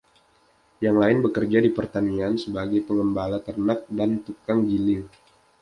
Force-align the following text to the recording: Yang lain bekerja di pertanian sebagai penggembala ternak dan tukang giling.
Yang 0.83 0.95
lain 1.01 1.17
bekerja 1.25 1.57
di 1.65 1.69
pertanian 1.77 2.33
sebagai 2.43 2.79
penggembala 2.87 3.37
ternak 3.47 3.79
dan 3.97 4.09
tukang 4.25 4.59
giling. 4.69 5.03